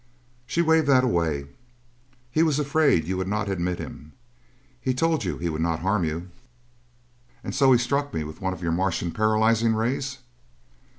She 0.47 0.63
waved 0.63 0.87
that 0.87 1.03
away. 1.03 1.45
"He 2.31 2.41
was 2.41 2.57
afraid 2.57 3.05
you 3.05 3.17
would 3.17 3.27
not 3.27 3.47
admit 3.47 3.77
him. 3.77 4.13
He 4.81 4.95
told 4.95 5.23
you 5.23 5.37
he 5.37 5.47
would 5.47 5.61
not 5.61 5.81
harm 5.81 6.03
you." 6.03 6.29
"And 7.43 7.53
so 7.53 7.71
he 7.71 7.77
struck 7.77 8.11
me 8.11 8.23
with 8.23 8.41
one 8.41 8.51
of 8.51 8.63
your 8.63 8.71
Martian 8.71 9.11
paralyzing 9.11 9.75
rays!" 9.75 10.17